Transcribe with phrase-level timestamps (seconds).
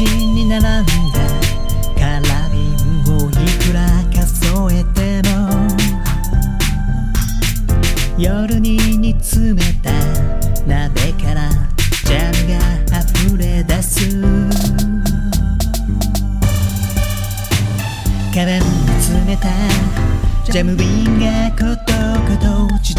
[0.00, 0.62] 並んだ
[1.98, 3.84] カラビンをいくら
[4.14, 5.34] 数えても
[8.16, 9.90] 夜に煮詰めた
[10.68, 11.50] 鍋から
[12.04, 14.22] ジャムが溢れ出す。
[18.32, 18.64] カバンに
[19.00, 19.48] 詰めた
[20.44, 21.92] ジャム瓶がコト
[22.24, 22.94] コト自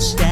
[0.00, 0.29] 少し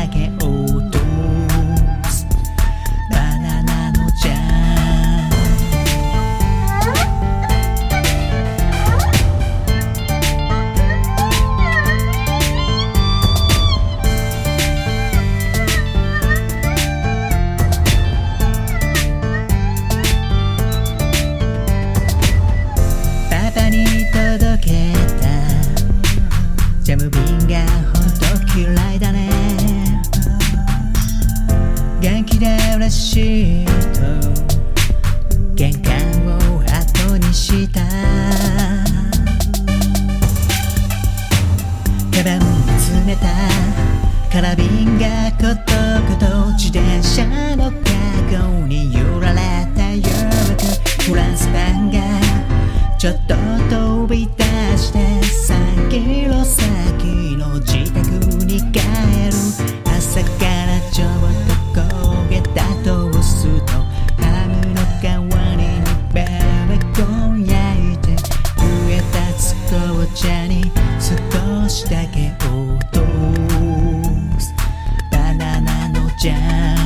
[32.90, 34.00] しと
[35.54, 35.92] 玄関
[36.26, 37.80] を後にした。
[42.18, 42.40] カバン
[42.78, 43.26] 詰めた
[44.32, 45.06] カラビンが
[45.38, 45.72] コト
[46.12, 47.24] コト自転車
[47.56, 47.78] のカ
[48.30, 49.38] ゴに揺られ
[49.76, 50.02] た夜
[51.04, 52.00] フランスパンが
[52.98, 53.34] ちょっと
[53.70, 54.42] 飛び出
[54.76, 54.98] して
[55.54, 58.17] 3キロ先の自宅
[70.14, 70.70] 茶に
[71.00, 73.00] 少しだけ落と
[74.40, 74.54] す
[75.10, 76.77] バナナのジャム